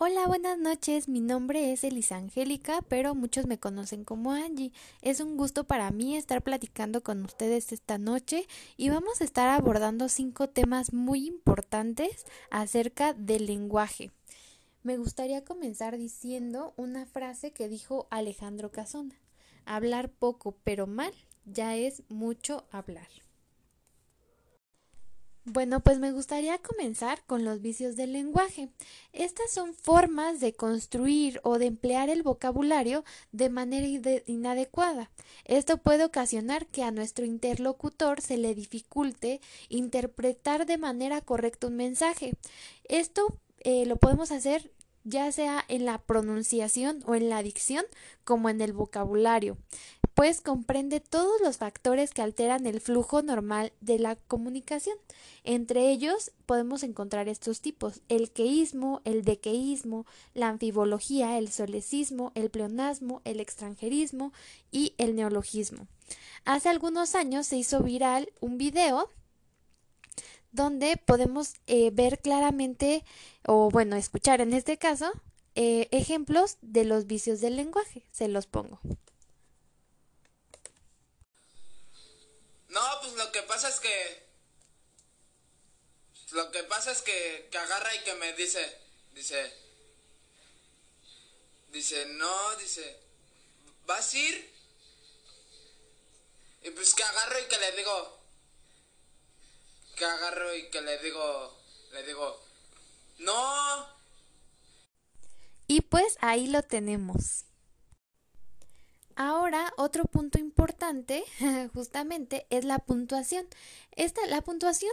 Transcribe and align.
Hola, 0.00 0.28
buenas 0.28 0.56
noches. 0.60 1.08
Mi 1.08 1.18
nombre 1.18 1.72
es 1.72 1.82
Elisa 1.82 2.14
Angélica, 2.14 2.82
pero 2.82 3.16
muchos 3.16 3.48
me 3.48 3.58
conocen 3.58 4.04
como 4.04 4.30
Angie. 4.30 4.70
Es 5.02 5.18
un 5.18 5.36
gusto 5.36 5.64
para 5.64 5.90
mí 5.90 6.16
estar 6.16 6.40
platicando 6.40 7.02
con 7.02 7.24
ustedes 7.24 7.72
esta 7.72 7.98
noche 7.98 8.46
y 8.76 8.90
vamos 8.90 9.20
a 9.20 9.24
estar 9.24 9.48
abordando 9.48 10.08
cinco 10.08 10.48
temas 10.48 10.92
muy 10.92 11.26
importantes 11.26 12.26
acerca 12.48 13.12
del 13.12 13.46
lenguaje. 13.46 14.12
Me 14.84 14.98
gustaría 14.98 15.44
comenzar 15.44 15.98
diciendo 15.98 16.74
una 16.76 17.04
frase 17.04 17.50
que 17.50 17.68
dijo 17.68 18.06
Alejandro 18.10 18.70
Casona. 18.70 19.16
Hablar 19.64 20.10
poco 20.10 20.54
pero 20.62 20.86
mal 20.86 21.12
ya 21.44 21.74
es 21.74 22.04
mucho 22.08 22.68
hablar. 22.70 23.08
Bueno, 25.50 25.80
pues 25.80 25.98
me 25.98 26.12
gustaría 26.12 26.58
comenzar 26.58 27.24
con 27.24 27.42
los 27.42 27.62
vicios 27.62 27.96
del 27.96 28.12
lenguaje. 28.12 28.68
Estas 29.14 29.50
son 29.50 29.72
formas 29.72 30.40
de 30.40 30.52
construir 30.52 31.40
o 31.42 31.58
de 31.58 31.64
emplear 31.64 32.10
el 32.10 32.22
vocabulario 32.22 33.02
de 33.32 33.48
manera 33.48 33.86
inadecuada. 34.26 35.10
Esto 35.46 35.78
puede 35.78 36.04
ocasionar 36.04 36.66
que 36.66 36.82
a 36.82 36.90
nuestro 36.90 37.24
interlocutor 37.24 38.20
se 38.20 38.36
le 38.36 38.54
dificulte 38.54 39.40
interpretar 39.70 40.66
de 40.66 40.76
manera 40.76 41.22
correcta 41.22 41.68
un 41.68 41.76
mensaje. 41.76 42.34
Esto 42.84 43.38
eh, 43.60 43.86
lo 43.86 43.96
podemos 43.96 44.32
hacer 44.32 44.70
ya 45.04 45.32
sea 45.32 45.64
en 45.68 45.86
la 45.86 45.96
pronunciación 45.96 47.02
o 47.06 47.14
en 47.14 47.30
la 47.30 47.42
dicción 47.42 47.86
como 48.24 48.50
en 48.50 48.60
el 48.60 48.74
vocabulario 48.74 49.56
pues 50.18 50.40
comprende 50.40 50.98
todos 50.98 51.40
los 51.42 51.58
factores 51.58 52.12
que 52.12 52.22
alteran 52.22 52.66
el 52.66 52.80
flujo 52.80 53.22
normal 53.22 53.72
de 53.80 54.00
la 54.00 54.16
comunicación. 54.16 54.96
Entre 55.44 55.92
ellos 55.92 56.32
podemos 56.44 56.82
encontrar 56.82 57.28
estos 57.28 57.60
tipos, 57.60 58.00
el 58.08 58.32
queísmo, 58.32 59.00
el 59.04 59.22
dequeísmo, 59.22 60.06
la 60.34 60.48
anfibología, 60.48 61.38
el 61.38 61.52
solecismo, 61.52 62.32
el 62.34 62.50
pleonasmo, 62.50 63.22
el 63.24 63.38
extranjerismo 63.38 64.32
y 64.72 64.92
el 64.98 65.14
neologismo. 65.14 65.86
Hace 66.44 66.68
algunos 66.68 67.14
años 67.14 67.46
se 67.46 67.56
hizo 67.56 67.80
viral 67.84 68.28
un 68.40 68.58
video 68.58 69.08
donde 70.50 70.96
podemos 70.96 71.54
eh, 71.68 71.92
ver 71.92 72.18
claramente, 72.18 73.04
o 73.46 73.70
bueno, 73.70 73.94
escuchar 73.94 74.40
en 74.40 74.52
este 74.52 74.78
caso, 74.78 75.12
eh, 75.54 75.86
ejemplos 75.92 76.58
de 76.60 76.84
los 76.84 77.06
vicios 77.06 77.40
del 77.40 77.54
lenguaje. 77.54 78.02
Se 78.10 78.26
los 78.26 78.48
pongo. 78.48 78.80
No, 82.68 83.00
pues 83.00 83.14
lo 83.14 83.32
que 83.32 83.42
pasa 83.42 83.68
es 83.68 83.80
que. 83.80 84.28
Lo 86.30 86.50
que 86.50 86.62
pasa 86.64 86.90
es 86.90 87.02
que, 87.02 87.48
que 87.50 87.58
agarra 87.58 87.94
y 87.94 88.00
que 88.04 88.14
me 88.14 88.32
dice. 88.34 88.78
Dice. 89.12 89.52
Dice, 91.70 92.06
no, 92.06 92.56
dice. 92.56 93.00
¿Vas 93.86 94.12
a 94.12 94.18
ir? 94.18 94.54
Y 96.62 96.70
pues 96.70 96.94
que 96.94 97.02
agarro 97.02 97.38
y 97.40 97.48
que 97.48 97.58
le 97.58 97.72
digo. 97.72 98.18
Que 99.96 100.04
agarro 100.04 100.54
y 100.54 100.70
que 100.70 100.80
le 100.82 100.98
digo. 100.98 101.58
Le 101.92 102.02
digo. 102.02 102.42
No. 103.18 103.98
Y 105.66 105.80
pues 105.82 106.16
ahí 106.20 106.46
lo 106.46 106.62
tenemos. 106.62 107.44
Ahora, 109.16 109.72
otro 109.76 110.04
punto 110.04 110.38
importante, 110.38 110.47
justamente, 111.74 112.46
es 112.50 112.64
la 112.64 112.78
puntuación. 112.78 113.46
Esta, 113.92 114.26
la 114.26 114.42
puntuación 114.42 114.92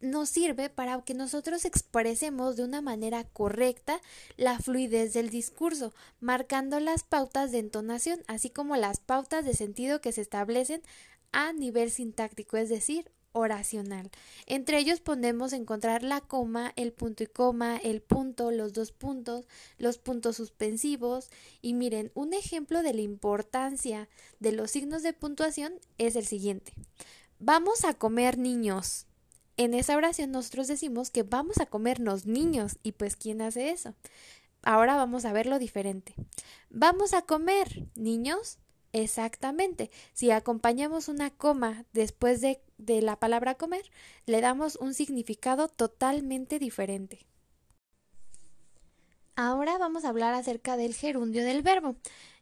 nos 0.00 0.28
sirve 0.28 0.70
para 0.70 1.00
que 1.02 1.14
nosotros 1.14 1.64
expresemos 1.64 2.56
de 2.56 2.64
una 2.64 2.80
manera 2.80 3.24
correcta 3.24 4.00
la 4.36 4.58
fluidez 4.58 5.12
del 5.12 5.30
discurso, 5.30 5.94
marcando 6.20 6.78
las 6.80 7.02
pautas 7.02 7.52
de 7.52 7.58
entonación, 7.58 8.22
así 8.26 8.50
como 8.50 8.76
las 8.76 9.00
pautas 9.00 9.44
de 9.44 9.54
sentido 9.54 10.00
que 10.00 10.12
se 10.12 10.20
establecen 10.20 10.82
a 11.32 11.52
nivel 11.52 11.90
sintáctico, 11.90 12.56
es 12.56 12.68
decir, 12.68 13.10
oracional. 13.34 14.10
Entre 14.46 14.78
ellos 14.78 15.00
podemos 15.00 15.52
encontrar 15.52 16.02
la 16.02 16.22
coma, 16.22 16.72
el 16.76 16.92
punto 16.92 17.24
y 17.24 17.26
coma, 17.26 17.76
el 17.76 18.00
punto, 18.00 18.50
los 18.50 18.72
dos 18.72 18.92
puntos, 18.92 19.46
los 19.76 19.98
puntos 19.98 20.36
suspensivos. 20.36 21.28
Y 21.60 21.74
miren, 21.74 22.10
un 22.14 22.32
ejemplo 22.32 22.82
de 22.82 22.94
la 22.94 23.02
importancia 23.02 24.08
de 24.40 24.52
los 24.52 24.70
signos 24.70 25.02
de 25.02 25.12
puntuación 25.12 25.74
es 25.98 26.16
el 26.16 26.24
siguiente. 26.24 26.72
Vamos 27.38 27.84
a 27.84 27.94
comer 27.94 28.38
niños. 28.38 29.06
En 29.56 29.74
esa 29.74 29.96
oración 29.96 30.30
nosotros 30.30 30.66
decimos 30.68 31.10
que 31.10 31.24
vamos 31.24 31.58
a 31.58 31.66
comernos 31.66 32.26
niños. 32.26 32.78
¿Y 32.82 32.92
pues 32.92 33.16
quién 33.16 33.42
hace 33.42 33.70
eso? 33.70 33.94
Ahora 34.62 34.96
vamos 34.96 35.24
a 35.24 35.32
verlo 35.32 35.58
diferente. 35.58 36.14
Vamos 36.70 37.12
a 37.12 37.22
comer 37.22 37.86
niños 37.94 38.58
Exactamente. 38.94 39.90
Si 40.12 40.30
acompañamos 40.30 41.08
una 41.08 41.30
coma 41.30 41.84
después 41.92 42.40
de, 42.40 42.60
de, 42.78 43.02
la 43.02 43.18
palabra 43.18 43.56
comer, 43.56 43.82
le 44.24 44.40
damos 44.40 44.76
un 44.76 44.94
significado 44.94 45.66
totalmente 45.66 46.60
diferente. 46.60 47.26
Ahora 49.34 49.78
vamos 49.78 50.04
a 50.04 50.10
hablar 50.10 50.32
acerca 50.32 50.76
del 50.76 50.94
gerundio 50.94 51.44
del 51.44 51.62
verbo. 51.62 51.96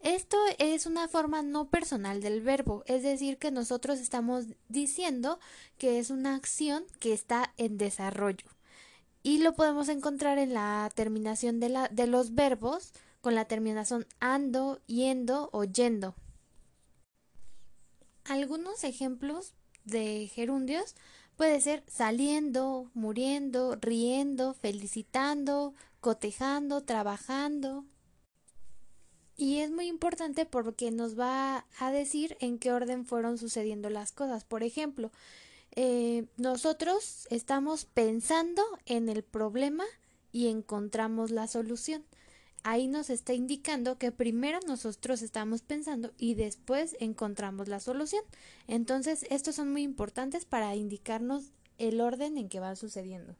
Esto 0.00 0.38
es 0.58 0.86
una 0.86 1.06
forma 1.06 1.42
no 1.42 1.68
personal 1.68 2.22
del 2.22 2.40
verbo, 2.40 2.82
es 2.86 3.02
decir, 3.02 3.36
que 3.36 3.50
nosotros 3.50 3.98
estamos 3.98 4.46
diciendo 4.70 5.40
que 5.76 5.98
es 5.98 6.08
una 6.08 6.34
acción 6.34 6.86
que 6.98 7.12
está 7.12 7.52
en 7.58 7.76
desarrollo. 7.76 8.46
Y 9.22 9.40
lo 9.40 9.52
podemos 9.52 9.90
encontrar 9.90 10.38
en 10.38 10.54
la 10.54 10.90
terminación 10.94 11.60
de, 11.60 11.68
la, 11.68 11.88
de 11.88 12.06
los 12.06 12.34
verbos 12.34 12.94
con 13.20 13.34
la 13.34 13.44
terminación 13.44 14.06
ando, 14.18 14.80
yendo 14.86 15.50
o 15.52 15.64
yendo. 15.64 16.14
Algunos 18.28 18.84
ejemplos 18.84 19.54
de 19.84 20.30
gerundios 20.32 20.94
puede 21.36 21.62
ser 21.62 21.82
saliendo, 21.88 22.90
muriendo, 22.92 23.76
riendo, 23.76 24.52
felicitando, 24.52 25.72
cotejando, 26.00 26.82
trabajando. 26.82 27.86
Y 29.34 29.60
es 29.60 29.70
muy 29.70 29.86
importante 29.86 30.44
porque 30.44 30.90
nos 30.90 31.18
va 31.18 31.64
a 31.78 31.90
decir 31.90 32.36
en 32.40 32.58
qué 32.58 32.70
orden 32.70 33.06
fueron 33.06 33.38
sucediendo 33.38 33.88
las 33.88 34.12
cosas. 34.12 34.44
Por 34.44 34.62
ejemplo, 34.62 35.10
eh, 35.74 36.26
nosotros 36.36 37.26
estamos 37.30 37.86
pensando 37.86 38.62
en 38.84 39.08
el 39.08 39.22
problema 39.22 39.84
y 40.32 40.48
encontramos 40.48 41.30
la 41.30 41.46
solución 41.46 42.04
ahí 42.62 42.88
nos 42.88 43.10
está 43.10 43.34
indicando 43.34 43.98
que 43.98 44.12
primero 44.12 44.58
nosotros 44.66 45.22
estamos 45.22 45.62
pensando 45.62 46.12
y 46.18 46.34
después 46.34 46.96
encontramos 47.00 47.68
la 47.68 47.80
solución. 47.80 48.22
Entonces, 48.66 49.26
estos 49.30 49.54
son 49.54 49.72
muy 49.72 49.82
importantes 49.82 50.44
para 50.44 50.74
indicarnos 50.76 51.52
el 51.78 52.00
orden 52.00 52.38
en 52.38 52.48
que 52.48 52.60
va 52.60 52.76
sucediendo. 52.76 53.36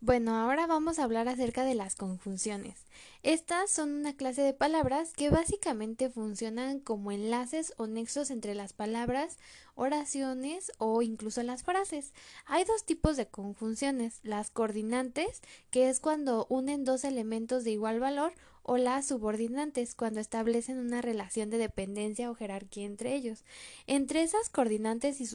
Bueno, 0.00 0.36
ahora 0.36 0.68
vamos 0.68 1.00
a 1.00 1.04
hablar 1.04 1.28
acerca 1.28 1.64
de 1.64 1.74
las 1.74 1.96
conjunciones. 1.96 2.86
Estas 3.24 3.68
son 3.68 3.90
una 3.90 4.14
clase 4.14 4.42
de 4.42 4.54
palabras 4.54 5.12
que 5.12 5.28
básicamente 5.28 6.08
funcionan 6.08 6.78
como 6.78 7.10
enlaces 7.10 7.74
o 7.78 7.88
nexos 7.88 8.30
entre 8.30 8.54
las 8.54 8.72
palabras, 8.72 9.38
oraciones 9.74 10.70
o 10.78 11.02
incluso 11.02 11.42
las 11.42 11.64
frases. 11.64 12.12
Hay 12.46 12.62
dos 12.62 12.84
tipos 12.84 13.16
de 13.16 13.26
conjunciones, 13.26 14.20
las 14.22 14.50
coordinantes, 14.52 15.42
que 15.72 15.88
es 15.88 15.98
cuando 15.98 16.46
unen 16.48 16.84
dos 16.84 17.02
elementos 17.02 17.64
de 17.64 17.72
igual 17.72 17.98
valor, 17.98 18.32
o 18.62 18.76
las 18.76 19.06
subordinantes, 19.06 19.96
cuando 19.96 20.20
establecen 20.20 20.78
una 20.78 21.02
relación 21.02 21.50
de 21.50 21.58
dependencia 21.58 22.30
o 22.30 22.36
jerarquía 22.36 22.84
entre 22.84 23.14
ellos. 23.14 23.42
Entre 23.88 24.22
esas 24.22 24.48
coordinantes 24.48 25.20
y 25.20 25.26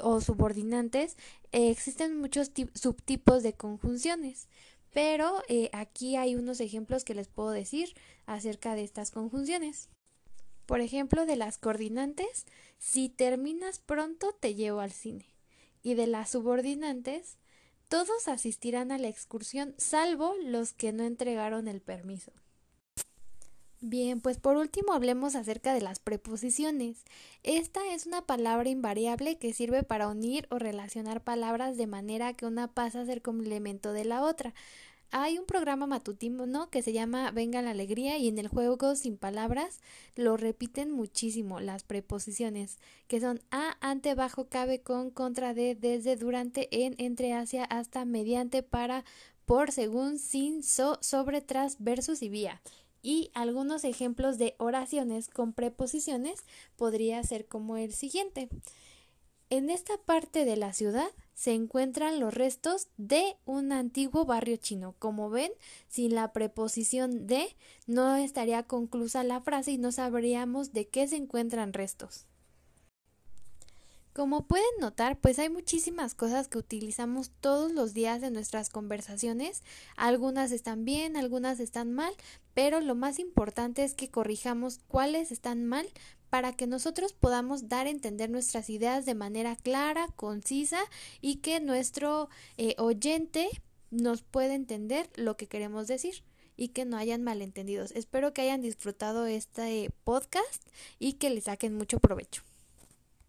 o 0.00 0.20
subordinantes, 0.20 1.16
eh, 1.52 1.70
existen 1.70 2.18
muchos 2.18 2.50
subtipos 2.74 3.42
de 3.42 3.54
conjunciones, 3.54 4.48
pero 4.92 5.42
eh, 5.48 5.70
aquí 5.72 6.16
hay 6.16 6.34
unos 6.34 6.60
ejemplos 6.60 7.04
que 7.04 7.14
les 7.14 7.28
puedo 7.28 7.50
decir 7.50 7.94
acerca 8.26 8.74
de 8.74 8.84
estas 8.84 9.10
conjunciones. 9.10 9.88
Por 10.66 10.80
ejemplo, 10.80 11.24
de 11.24 11.36
las 11.36 11.56
coordinantes, 11.56 12.46
si 12.78 13.08
terminas 13.08 13.78
pronto 13.78 14.34
te 14.38 14.54
llevo 14.54 14.80
al 14.80 14.92
cine. 14.92 15.26
Y 15.82 15.94
de 15.94 16.06
las 16.06 16.30
subordinantes, 16.30 17.38
todos 17.88 18.28
asistirán 18.28 18.92
a 18.92 18.98
la 18.98 19.08
excursión 19.08 19.74
salvo 19.78 20.34
los 20.42 20.74
que 20.74 20.92
no 20.92 21.04
entregaron 21.04 21.68
el 21.68 21.80
permiso. 21.80 22.32
Bien, 23.80 24.20
pues 24.20 24.38
por 24.38 24.56
último 24.56 24.92
hablemos 24.92 25.36
acerca 25.36 25.72
de 25.72 25.80
las 25.80 26.00
preposiciones. 26.00 27.04
Esta 27.44 27.80
es 27.92 28.06
una 28.06 28.22
palabra 28.22 28.68
invariable 28.68 29.38
que 29.38 29.52
sirve 29.52 29.84
para 29.84 30.08
unir 30.08 30.48
o 30.50 30.58
relacionar 30.58 31.22
palabras 31.22 31.76
de 31.76 31.86
manera 31.86 32.32
que 32.34 32.44
una 32.46 32.66
pasa 32.74 33.00
a 33.02 33.06
ser 33.06 33.22
complemento 33.22 33.92
de 33.92 34.04
la 34.04 34.22
otra. 34.22 34.52
Hay 35.12 35.38
un 35.38 35.46
programa 35.46 35.86
matutino 35.86 36.68
que 36.70 36.82
se 36.82 36.92
llama 36.92 37.30
Venga 37.30 37.62
la 37.62 37.70
Alegría 37.70 38.18
y 38.18 38.26
en 38.26 38.38
el 38.38 38.48
juego 38.48 38.96
sin 38.96 39.16
palabras 39.16 39.78
lo 40.16 40.36
repiten 40.36 40.90
muchísimo 40.90 41.60
las 41.60 41.84
preposiciones 41.84 42.78
que 43.06 43.20
son 43.20 43.40
a, 43.52 43.76
ante, 43.80 44.14
bajo, 44.16 44.48
cabe, 44.48 44.80
con, 44.80 45.10
contra, 45.10 45.54
de, 45.54 45.76
desde, 45.76 46.16
durante, 46.16 46.68
en, 46.84 46.94
entre, 46.98 47.32
hacia, 47.32 47.64
hasta, 47.64 48.04
mediante, 48.04 48.64
para, 48.64 49.04
por, 49.46 49.70
según, 49.70 50.18
sin, 50.18 50.64
so, 50.64 50.98
sobre, 51.00 51.40
tras, 51.42 51.76
versus 51.78 52.22
y 52.22 52.28
vía. 52.28 52.60
Y 53.02 53.30
algunos 53.34 53.84
ejemplos 53.84 54.38
de 54.38 54.54
oraciones 54.58 55.28
con 55.28 55.52
preposiciones 55.52 56.44
podría 56.76 57.22
ser 57.22 57.46
como 57.46 57.76
el 57.76 57.92
siguiente. 57.94 58.48
En 59.50 59.70
esta 59.70 59.96
parte 59.96 60.44
de 60.44 60.56
la 60.56 60.74
ciudad 60.74 61.08
se 61.32 61.54
encuentran 61.54 62.20
los 62.20 62.34
restos 62.34 62.88
de 62.98 63.36
un 63.46 63.72
antiguo 63.72 64.26
barrio 64.26 64.56
chino. 64.56 64.94
Como 64.98 65.30
ven, 65.30 65.52
sin 65.88 66.14
la 66.14 66.32
preposición 66.32 67.26
de 67.26 67.56
no 67.86 68.16
estaría 68.16 68.64
conclusa 68.64 69.24
la 69.24 69.40
frase 69.40 69.72
y 69.72 69.78
no 69.78 69.90
sabríamos 69.90 70.72
de 70.72 70.88
qué 70.88 71.08
se 71.08 71.16
encuentran 71.16 71.72
restos. 71.72 72.26
Como 74.18 74.48
pueden 74.48 74.66
notar, 74.80 75.16
pues 75.20 75.38
hay 75.38 75.48
muchísimas 75.48 76.16
cosas 76.16 76.48
que 76.48 76.58
utilizamos 76.58 77.30
todos 77.40 77.70
los 77.70 77.94
días 77.94 78.20
en 78.24 78.32
nuestras 78.32 78.68
conversaciones. 78.68 79.62
Algunas 79.96 80.50
están 80.50 80.84
bien, 80.84 81.16
algunas 81.16 81.60
están 81.60 81.92
mal, 81.92 82.12
pero 82.52 82.80
lo 82.80 82.96
más 82.96 83.20
importante 83.20 83.84
es 83.84 83.94
que 83.94 84.10
corrijamos 84.10 84.80
cuáles 84.88 85.30
están 85.30 85.64
mal 85.64 85.86
para 86.30 86.52
que 86.52 86.66
nosotros 86.66 87.12
podamos 87.12 87.68
dar 87.68 87.86
a 87.86 87.90
entender 87.90 88.28
nuestras 88.28 88.70
ideas 88.70 89.06
de 89.06 89.14
manera 89.14 89.54
clara, 89.54 90.08
concisa 90.16 90.80
y 91.20 91.36
que 91.36 91.60
nuestro 91.60 92.28
eh, 92.56 92.74
oyente 92.76 93.48
nos 93.92 94.22
pueda 94.22 94.56
entender 94.56 95.08
lo 95.14 95.36
que 95.36 95.46
queremos 95.46 95.86
decir 95.86 96.24
y 96.56 96.70
que 96.70 96.84
no 96.84 96.96
hayan 96.96 97.22
malentendidos. 97.22 97.92
Espero 97.92 98.34
que 98.34 98.42
hayan 98.42 98.62
disfrutado 98.62 99.26
este 99.26 99.92
podcast 100.02 100.66
y 100.98 101.12
que 101.12 101.30
le 101.30 101.40
saquen 101.40 101.76
mucho 101.76 102.00
provecho. 102.00 102.47